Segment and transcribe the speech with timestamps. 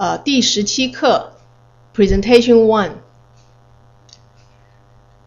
[0.00, 1.34] 呃，第十七课
[1.94, 2.92] ，Presentation One。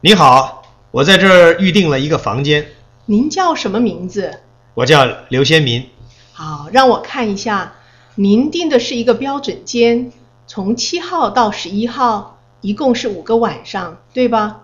[0.02, 2.66] 你好，我在这儿预定了一个房间。
[3.06, 4.40] 您叫什么名字？
[4.74, 5.88] 我叫刘先民。
[6.32, 7.74] 好，让我看一下，
[8.16, 10.11] 您订的是一个标准间，
[10.47, 14.61] 从七号到十一号，一共是五个晚上，对吧？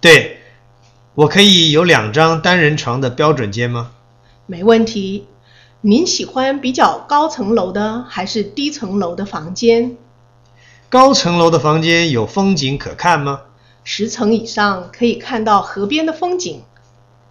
[0.00, 0.38] 对，
[1.14, 3.92] 我可以有两张单人床的标准间吗？
[4.46, 5.28] 没问题。
[5.88, 9.96] 您喜欢比较高层楼的还是低层楼的房间？
[10.88, 13.42] 高层楼的房间有风景可看吗？
[13.84, 16.64] 十层以上可以看到河边的风景。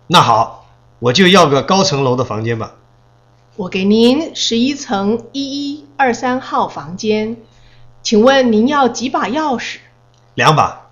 [0.07, 0.67] 那好，
[0.99, 2.75] 我就要个高层楼的房间吧。
[3.57, 7.35] 我给您十一层一一二三号房间，
[8.03, 9.79] 请问您要几把钥匙？
[10.33, 10.91] 两把。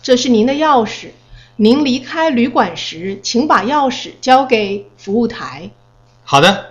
[0.00, 1.08] 这是您的钥匙。
[1.56, 5.72] 您离开旅馆时，请把钥匙交给服务台。
[6.22, 6.69] 好的。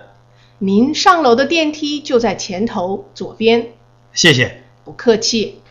[0.62, 3.72] 您上楼的电梯就在前头左边。
[4.12, 4.62] 谢谢。
[4.84, 5.62] 不客气。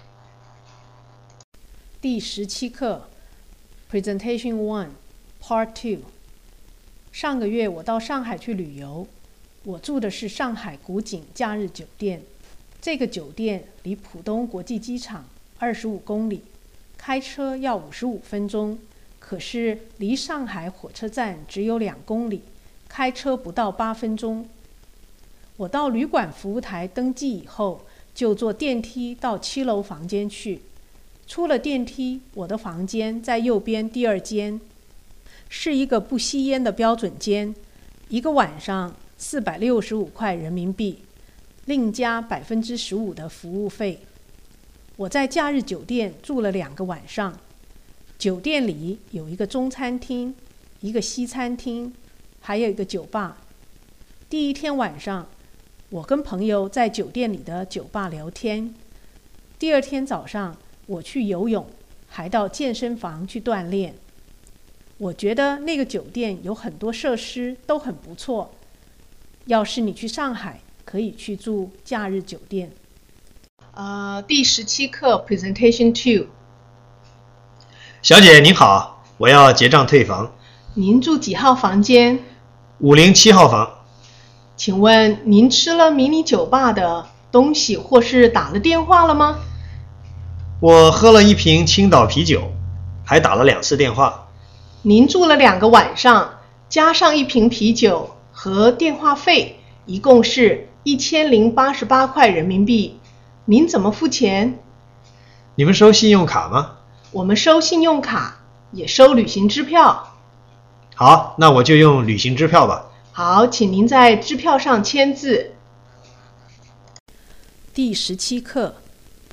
[2.02, 3.08] 第十七课
[3.92, 4.88] ，Presentation One,
[5.40, 6.02] Part Two。
[7.12, 9.06] 上个月我到上海去旅游，
[9.64, 12.24] 我住的是上海古井假日酒店。
[12.82, 15.26] 这个酒店离浦东国际机场
[15.60, 16.42] 二十五公里，
[16.98, 18.80] 开车要五十五分钟。
[19.20, 22.42] 可是离上海火车站只有两公里，
[22.88, 24.50] 开车不到八分钟。
[25.60, 27.82] 我到旅馆服务台登记以后，
[28.16, 30.62] 就坐电梯到七楼房间去。
[31.28, 34.62] 出了电梯，我的房间在右边第二间，
[35.50, 37.54] 是一个不吸烟的标准间，
[38.08, 41.00] 一个晚上四百六十五块人民币，
[41.66, 44.00] 另加百分之十五的服务费。
[44.96, 47.38] 我在假日酒店住了两个晚上，
[48.18, 50.34] 酒店里有一个中餐厅，
[50.80, 51.94] 一个西餐厅，
[52.40, 53.40] 还有一个酒吧。
[54.30, 55.28] 第一天晚上。
[55.92, 58.76] 我跟朋友在酒店里的酒吧聊天。
[59.58, 61.66] 第二天早上，我去游泳，
[62.08, 63.96] 还到健身房去锻炼。
[65.00, 68.52] 我觉得那个酒店有很多设施都很不错。
[69.46, 72.72] 要是你去上海，可以去住假日酒店。
[73.74, 76.28] 呃，第十七课，Presentation Two。
[78.04, 80.36] 小姐您好，我要结账退房。
[80.76, 82.20] 您住几号房间？
[82.78, 83.79] 五零七号房。
[84.60, 89.40] 请问您吃了迷你酒吧的东西，或是打了电话了吗？
[90.60, 92.52] 我喝了一瓶青岛啤酒，
[93.06, 94.28] 还打了两次电话。
[94.82, 103.00] 您住了两个晚上，加上一瓶啤酒和电话费，一共是一千零八十八块人民币。
[103.46, 104.60] 您怎么付钱？
[105.56, 106.72] 你们收信用卡吗？
[107.12, 108.40] 我们收信用卡，
[108.74, 110.16] 也收旅行支票。
[110.96, 112.88] 好，那我就用旅行支票吧。
[113.12, 115.52] 好，请您在支票上签字。
[117.74, 118.76] 第十七课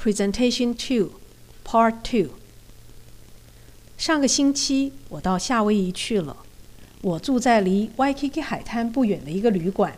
[0.00, 1.20] ，Presentation Two,
[1.64, 2.32] Part Two。
[3.97, 6.37] 上个星期我到夏威夷去了，
[7.03, 9.94] 我住在离 Waikiki 海滩不远的一个旅馆。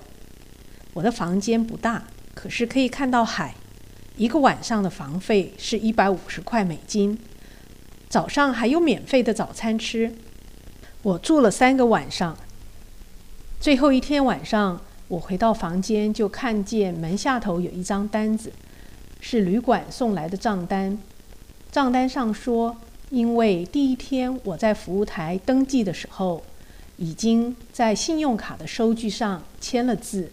[0.92, 3.54] 我的房间不大，可是可以看到海。
[4.16, 7.18] 一个晚上的房费是一百五十块美金，
[8.08, 10.12] 早上还有免费的早餐吃。
[11.02, 12.36] 我住了三个晚上。
[13.60, 18.52] 最后一天晚上，我回到房间，就看见门下头有一张单子，
[19.20, 20.96] 是旅馆送来的账单。
[21.72, 22.76] 账单上说，
[23.10, 26.40] 因为第一天我在服务台登记的时候，
[26.98, 30.30] 已经在信用卡的收据上签了字，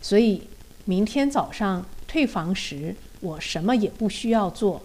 [0.00, 0.44] 所以
[0.84, 4.80] 明天早上退房时，我什么也不需要做，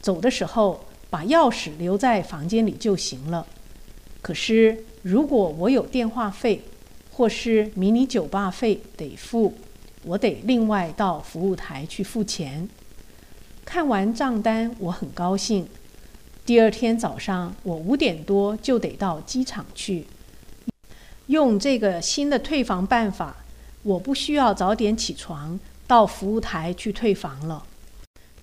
[0.00, 3.46] 走的时候把钥匙留在房间里就行了。
[4.22, 6.62] 可是如果我有电话费，
[7.16, 9.54] 或是迷你酒吧费得付，
[10.02, 12.68] 我得另外到服务台去付钱。
[13.64, 15.68] 看完账单，我很高兴。
[16.44, 20.06] 第二天早上，我五点多就得到机场去。
[21.28, 23.44] 用这个新的退房办法，
[23.84, 27.64] 我不需要早点起床到服务台去退房了。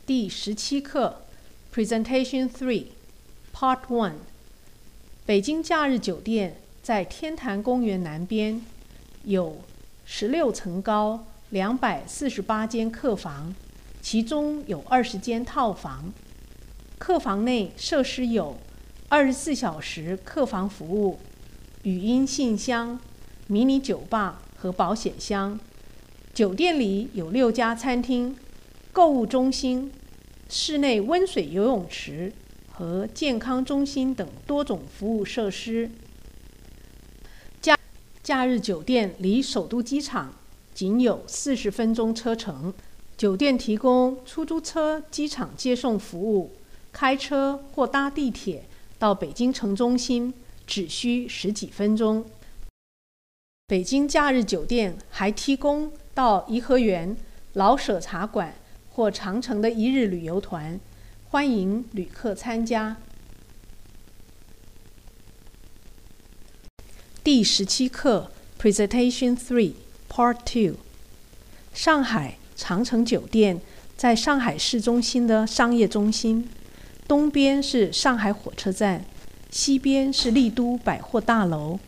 [0.06, 1.24] 第十七课
[1.76, 2.86] ，Presentation Three,
[3.54, 4.14] Part One。
[5.26, 6.56] 北京假日酒店。
[6.82, 8.60] 在天坛公园南边，
[9.26, 9.62] 有
[10.04, 13.54] 十六层高、两百四十八间客房，
[14.02, 16.12] 其中有二十间套房。
[16.98, 18.58] 客房内设施有
[19.10, 21.20] 二十四小时客房服务、
[21.84, 23.00] 语音信箱、
[23.46, 25.60] 迷你酒吧和保险箱。
[26.34, 28.36] 酒店里有六家餐厅、
[28.92, 29.92] 购物中心、
[30.50, 32.34] 室内温水游泳池
[32.72, 35.92] 和健康中心等多种服务设施。
[38.24, 40.32] 假日酒店离首都机场
[40.76, 42.72] 仅有四十分钟车程，
[43.18, 46.52] 酒店提供出租车、机场接送服务，
[46.92, 48.66] 开车或搭地铁
[49.00, 50.32] 到北京城中心
[50.68, 52.24] 只需十几分钟。
[53.66, 57.18] 北京假日酒店还提供到颐和园、
[57.54, 58.54] 老舍茶馆
[58.92, 60.80] 或长城的一日旅游团，
[61.30, 62.98] 欢迎旅客参加。
[67.34, 68.30] 第十七课
[68.60, 69.72] Presentation Three
[70.10, 70.76] Part Two，
[71.74, 72.36] 上海。
[72.58, 73.62] 长城酒店
[73.96, 76.50] 在上海市中心的商业中心，
[77.08, 79.06] 东边是上海火车站，
[79.50, 81.80] 西边是丽都百货大楼，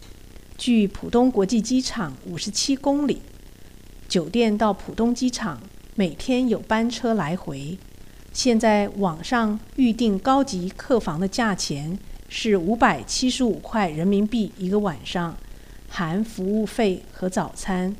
[0.57, 3.21] 距浦东国际机场五十七公里。
[4.07, 5.61] 酒店到浦东机场
[5.95, 7.77] 每天有班车来回。
[8.31, 11.99] 现在网上预订高级客房的价钱
[12.35, 15.37] 是五百七十五块人民币一个晚上，
[15.87, 17.95] 含服务费和早餐。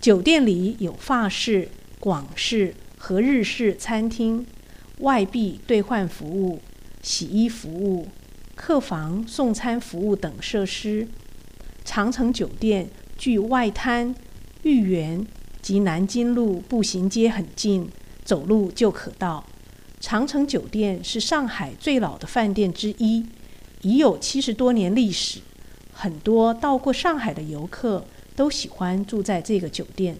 [0.00, 1.68] 酒店里有法式、
[1.98, 4.46] 广式和日式餐厅，
[4.98, 6.60] 外币兑换服务、
[7.02, 8.06] 洗衣服务、
[8.54, 11.08] 客房送餐服务等设施。
[11.84, 14.14] 长城酒店距外滩、
[14.62, 15.26] 豫园
[15.60, 17.90] 及南京路步行街很近，
[18.24, 19.44] 走路就可到。
[20.02, 23.24] 长城酒店是上海最老的饭店之一，
[23.80, 25.40] 已有七十多年历史。
[25.92, 28.04] 很多到过上海的游客。
[28.34, 30.16] 都喜欢住在这个酒店。